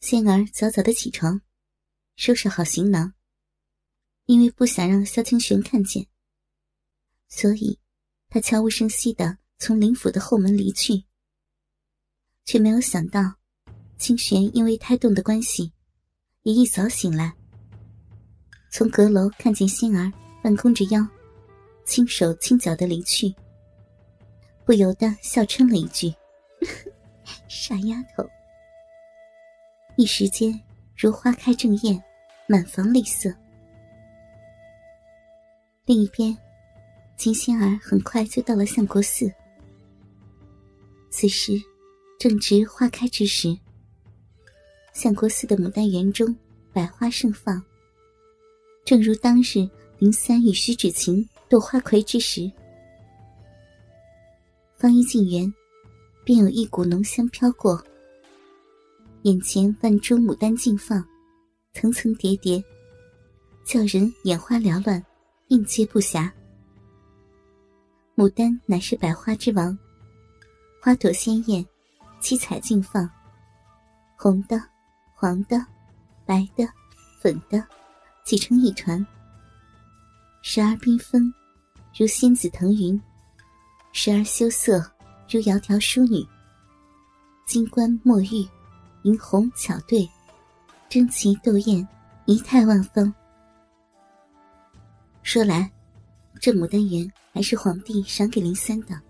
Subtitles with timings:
[0.00, 1.42] 仙儿早早的起床，
[2.16, 3.12] 收拾好行囊。
[4.24, 6.06] 因为不想让萧清玄看见，
[7.28, 7.78] 所以
[8.30, 11.04] 他悄无声息的从林府的后门离去。
[12.46, 13.34] 却没有想到，
[13.98, 15.70] 清玄因为胎动的关系，
[16.44, 17.36] 也一早醒来，
[18.70, 20.10] 从阁楼看见仙儿
[20.42, 21.06] 半弓着腰，
[21.84, 23.34] 轻手轻脚的离去，
[24.64, 26.10] 不由得笑称了一句
[27.48, 28.26] ：“傻丫头。”
[30.00, 30.58] 一时间
[30.96, 32.02] 如花开正艳，
[32.48, 33.30] 满房丽色。
[35.84, 36.34] 另一边，
[37.18, 39.30] 金仙儿很快就到了相国寺。
[41.10, 41.52] 此时
[42.18, 43.54] 正值花开之时，
[44.94, 46.34] 相国寺的牡丹园中
[46.72, 47.62] 百花盛放，
[48.86, 52.50] 正如当日林三与徐芷晴斗花魁之时。
[54.78, 55.52] 方一进园，
[56.24, 57.84] 便有一股浓香飘过。
[59.22, 61.04] 眼前万株牡丹竞放，
[61.74, 62.62] 层层叠叠，
[63.66, 65.04] 叫人眼花缭乱，
[65.48, 66.30] 应接不暇。
[68.16, 69.78] 牡丹乃是百花之王，
[70.80, 71.62] 花朵鲜艳，
[72.18, 73.06] 七彩竞放，
[74.16, 74.58] 红的、
[75.14, 75.62] 黄的、
[76.24, 76.66] 白的、
[77.20, 77.62] 粉的，
[78.24, 79.06] 挤成一团，
[80.40, 81.30] 时而缤纷，
[81.94, 82.98] 如仙子腾云；
[83.92, 84.78] 时而羞涩，
[85.28, 86.26] 如窈窕淑女。
[87.46, 88.48] 金冠墨玉。
[89.02, 90.08] 银红巧对，
[90.88, 91.86] 争奇斗艳，
[92.26, 93.12] 仪态万方。
[95.22, 95.70] 说来，
[96.40, 99.00] 这牡丹园还是皇帝赏给林三的。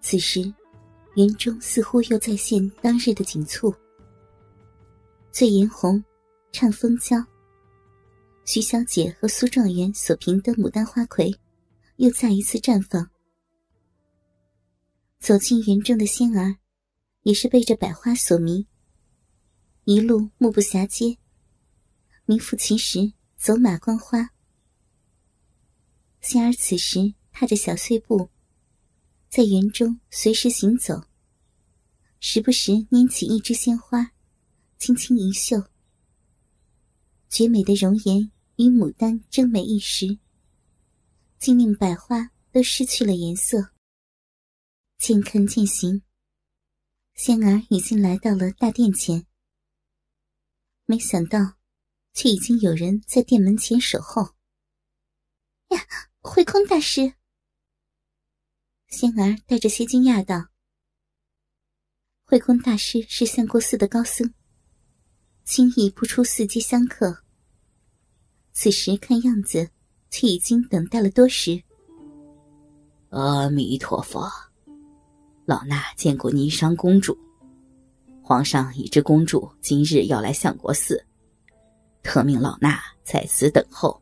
[0.00, 0.52] 此时，
[1.14, 3.74] 园中似乎又再现当日的景簇：
[5.30, 6.02] 醉颜红，
[6.50, 7.16] 唱风娇。
[8.44, 11.32] 徐小姐和苏状元所凭的牡丹花魁，
[11.96, 13.08] 又再一次绽放。
[15.20, 16.56] 走进园中的仙儿。
[17.22, 18.66] 也是被这百花所迷，
[19.84, 21.18] 一路目不暇接，
[22.24, 24.30] 名副其实走马观花。
[26.20, 28.28] 仙儿此时踏着小碎步，
[29.28, 31.04] 在园中随时行走，
[32.18, 34.12] 时不时拈起一枝鲜花，
[34.78, 35.64] 轻轻一嗅，
[37.28, 40.18] 绝美的容颜与牡丹争美一时，
[41.38, 43.70] 竟令百花都失去了颜色。
[44.98, 46.02] 渐看渐行。
[47.14, 49.26] 仙儿已经来到了大殿前，
[50.86, 51.56] 没想到，
[52.12, 54.34] 却已经有人在殿门前守候。
[55.68, 55.86] 呀，
[56.20, 57.14] 慧空大师！
[58.88, 60.48] 仙儿带着些惊讶道
[62.24, 64.34] ：“慧空大师是相国寺的高僧，
[65.44, 67.24] 轻易不出寺接香客。
[68.52, 69.70] 此时看样子，
[70.10, 71.62] 却已经等待了多时。”
[73.10, 74.51] 阿弥陀佛。
[75.44, 77.18] 老衲见过霓裳公主，
[78.22, 81.04] 皇上已知公主今日要来相国寺，
[82.00, 84.00] 特命老衲在此等候。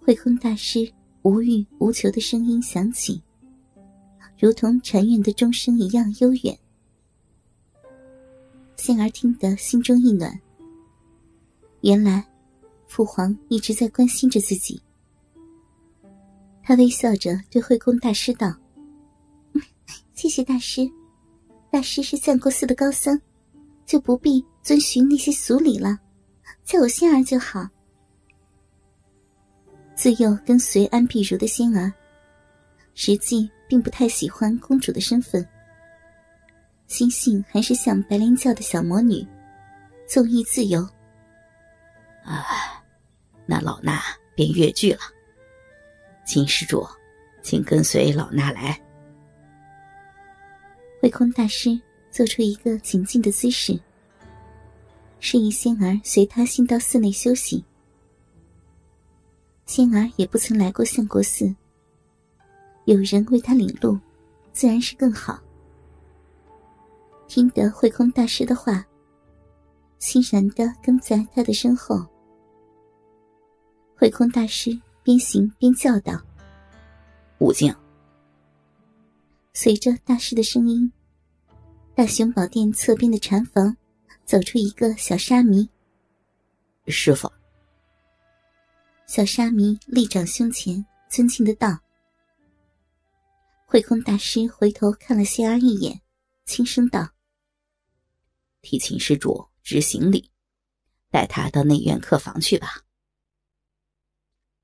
[0.00, 3.22] 慧空大师无欲无求的声音响起，
[4.38, 6.58] 如同禅院的钟声一样悠远。
[8.76, 10.40] 仙儿听得心中一暖，
[11.82, 12.26] 原来
[12.88, 14.82] 父皇一直在关心着自己。
[16.62, 18.50] 他微笑着对慧空大师道。
[20.22, 20.88] 谢谢大师，
[21.68, 23.20] 大师是相国寺的高僧，
[23.84, 25.98] 就不必遵循那些俗礼了，
[26.62, 27.68] 叫我仙儿就好。
[29.96, 31.92] 自幼跟随安碧如的仙儿，
[32.94, 35.44] 实际并不太喜欢公主的身份，
[36.86, 39.26] 心性还是像白莲教的小魔女，
[40.06, 40.88] 纵意自由。
[42.22, 42.80] 啊，
[43.44, 43.98] 那老衲
[44.36, 45.00] 便越剧了。
[46.24, 46.86] 秦施主，
[47.42, 48.80] 请跟随老衲来。
[51.02, 51.76] 慧空大师
[52.12, 53.76] 做出一个请进的姿势，
[55.18, 57.64] 示意仙儿随他先到寺内休息。
[59.66, 61.52] 仙儿也不曾来过相国寺，
[62.84, 63.98] 有人为他领路，
[64.52, 65.42] 自然是更好。
[67.26, 68.86] 听得慧空大师的话，
[69.98, 72.06] 欣然的跟在他的身后。
[73.96, 74.70] 慧空大师
[75.02, 76.22] 边行边叫道
[77.42, 77.74] ：“悟净。”
[79.54, 80.90] 随着大师的声音，
[81.94, 83.76] 大雄宝殿侧边的禅房
[84.24, 85.68] 走出一个小沙弥。
[86.86, 87.30] 师傅。
[89.06, 91.78] 小沙弥立掌胸前，尊敬的道
[93.68, 96.00] ：“慧空大师回头看了仙儿一眼，
[96.46, 97.10] 轻声道
[98.62, 100.30] ：‘替秦施主执行礼，
[101.10, 102.86] 带他到内院客房去吧。’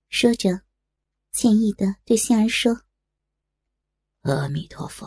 [0.08, 0.62] 说着，
[1.30, 2.80] 歉意的对仙儿说。”
[4.24, 5.06] 阿弥陀佛，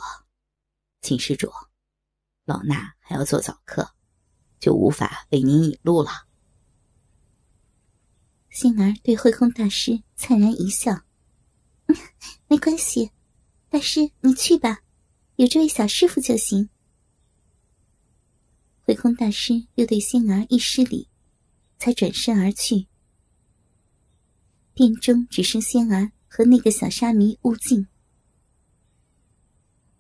[1.01, 1.51] 秦施主，
[2.45, 3.93] 老衲还要做早课，
[4.59, 6.09] 就无法为您引路了。
[8.49, 11.03] 仙儿对慧空大师灿然一笑
[12.47, 13.11] ：“没关系，
[13.69, 14.81] 大师你去吧，
[15.35, 16.69] 有这位小师傅就行。”
[18.83, 21.07] 慧空大师又对仙儿一施礼，
[21.77, 22.87] 才转身而去。
[24.73, 27.87] 殿中只剩仙儿和那个小沙弥悟净。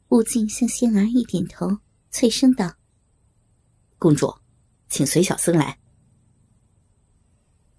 [0.09, 1.79] 悟净向仙儿一点头，
[2.11, 2.75] 脆声道
[3.97, 4.35] ：“公主，
[4.89, 5.79] 请随小僧来。”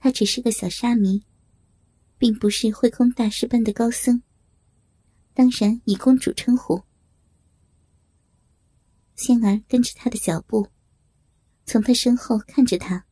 [0.00, 1.25] 他只是个小沙弥，
[2.17, 4.23] 并不是慧空大师般的高僧，
[5.34, 6.82] 当然以公主称呼。
[9.14, 10.69] 仙儿跟着他的脚步，
[11.67, 13.06] 从他身后看着他。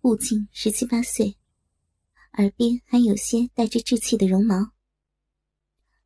[0.00, 1.36] 悟净十七八岁，
[2.32, 4.72] 耳边还有些带着稚气的绒毛，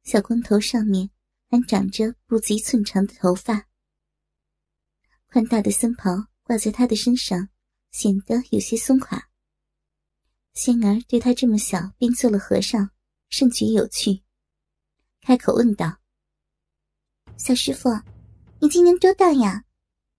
[0.03, 1.11] 小光头上面。
[1.53, 3.67] 还长着不及寸长的头发，
[5.31, 6.09] 宽大的僧袍
[6.45, 7.51] 挂在他的身上，
[7.91, 9.29] 显得有些松垮。
[10.55, 12.89] 仙儿对他这么小便做了和尚，
[13.29, 14.23] 甚觉有趣，
[15.21, 15.99] 开口问道
[17.37, 17.91] ：“小师傅，
[18.59, 19.63] 你今年多大呀？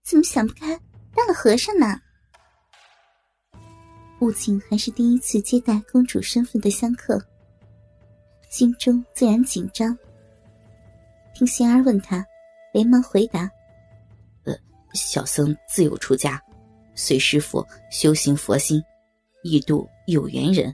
[0.04, 0.80] 怎么想不开
[1.16, 2.00] 当了和尚呢？”
[4.22, 7.20] 悟净还是第一次接待公主身份的香客，
[8.52, 9.98] 心中自然紧张。
[11.34, 12.26] 听仙儿问他，
[12.74, 13.50] 连忙回答
[14.46, 14.56] ：“呃，
[14.94, 16.42] 小僧自幼出家，
[16.96, 18.82] 随师傅修行佛心，
[19.44, 20.74] 一度有缘人。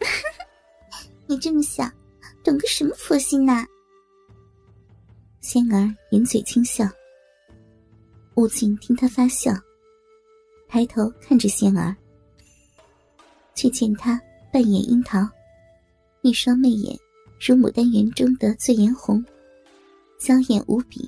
[1.26, 1.84] ”你这么小，
[2.44, 3.64] 懂个什么佛心呐？
[5.40, 6.88] 仙儿掩嘴轻笑。
[8.36, 9.52] 悟净听他发笑，
[10.68, 11.94] 抬头看着仙儿，
[13.54, 14.20] 却见他
[14.52, 15.20] 半掩樱桃，
[16.22, 16.98] 一双媚眼。
[17.46, 19.22] 如牡丹园中的醉颜红，
[20.18, 21.06] 娇艳无比；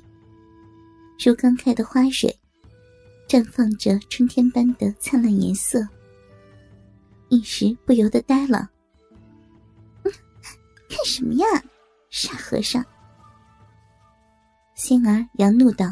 [1.17, 2.31] 如刚开的花蕊，
[3.27, 5.79] 绽放着春天般的灿烂颜色。
[7.29, 8.69] 一时不由得呆了。
[10.87, 11.45] 看什么呀，
[12.11, 12.85] 傻和尚！
[14.75, 15.91] 仙儿扬怒道，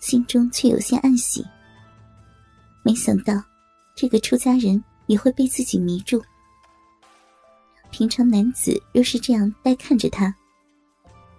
[0.00, 1.44] 心中却有些暗喜。
[2.84, 3.42] 没想到，
[3.96, 6.22] 这个出家人也会被自己迷住。
[7.90, 10.34] 平常男子若是这样呆看着他，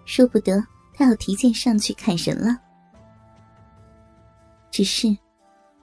[0.04, 2.58] 说不得他要提剑上去砍人了。
[4.70, 5.16] 只是，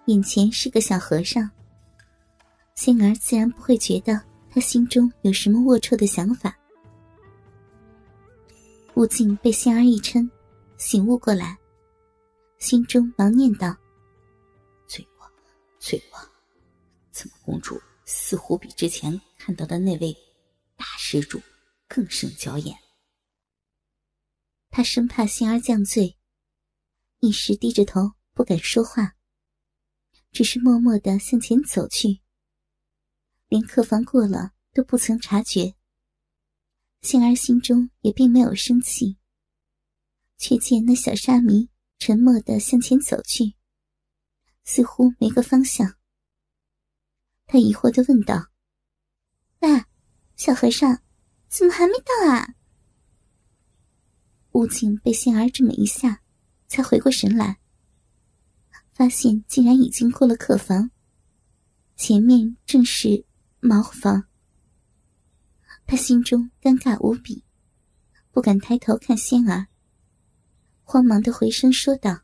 [0.06, 1.50] 眼前是个小和尚，
[2.76, 6.56] 仙儿自然不会觉得他心中有什么龌龊的想法。
[8.96, 10.30] 悟净被仙儿一撑，
[10.78, 11.58] 醒悟过来，
[12.60, 13.76] 心中忙念道
[14.88, 15.28] ：“罪过，
[15.80, 16.20] 罪过！
[17.12, 20.16] 怎么公主似乎比之前看到的那位？”
[20.76, 21.42] 大施主
[21.88, 22.78] 更胜娇艳，
[24.70, 26.18] 他生怕仙儿降罪，
[27.20, 29.16] 一时低着头不敢说话，
[30.32, 32.22] 只是默默的向前走去，
[33.48, 35.76] 连客房过了都不曾察觉。
[37.02, 39.18] 杏儿心中也并没有生气，
[40.38, 41.70] 却见那小沙弥
[42.00, 43.56] 沉默的向前走去，
[44.66, 45.98] 似乎没个方向。
[47.46, 48.52] 他疑惑的问道
[49.60, 49.88] ：“爸。”
[50.36, 51.02] 小和尚，
[51.48, 52.56] 怎么还没到啊？
[54.52, 56.22] 悟净被仙儿这么一吓，
[56.68, 57.60] 才回过神来，
[58.94, 60.92] 发现竟然已经过了客房，
[61.96, 63.26] 前面正是
[63.60, 64.26] 茅房。
[65.86, 67.44] 他心中尴尬无比，
[68.32, 69.68] 不敢抬头看仙儿，
[70.84, 72.22] 慌忙的回声说道：“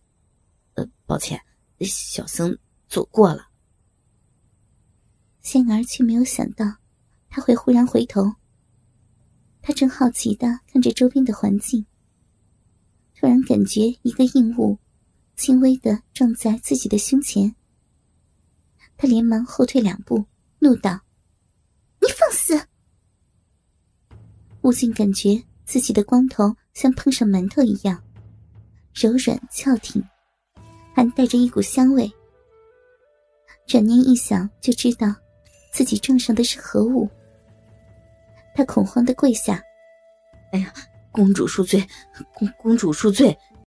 [0.75, 1.41] 呃，抱歉，
[1.79, 3.49] 小僧走过了。”
[5.41, 6.80] 仙儿却没有想到。
[7.33, 8.21] 他会忽然回头，
[9.61, 11.85] 他正好奇的看着周边的环境，
[13.15, 14.77] 突然感觉一个硬物
[15.37, 17.55] 轻微的撞在自己的胸前，
[18.97, 20.25] 他连忙后退两步，
[20.59, 20.99] 怒道
[22.01, 22.67] ：“你放肆！”
[24.63, 28.03] 悟净感觉自己的光头像碰上馒头一样
[28.93, 30.03] 柔软翘挺，
[30.93, 32.11] 还带着一股香味。
[33.65, 35.15] 转念一想，就知道
[35.71, 37.09] 自己撞上的是何物。
[38.53, 39.63] 他恐慌的跪下，
[40.51, 40.73] 哎呀，
[41.11, 41.85] 公主恕罪，
[42.33, 43.37] 公公主恕罪。